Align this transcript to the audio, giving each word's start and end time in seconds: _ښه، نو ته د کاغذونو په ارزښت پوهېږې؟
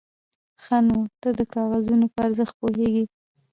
_ښه، 0.63 0.77
نو 0.87 0.97
ته 1.21 1.29
د 1.39 1.41
کاغذونو 1.53 2.05
په 2.13 2.19
ارزښت 2.27 2.53
پوهېږې؟ 2.61 3.03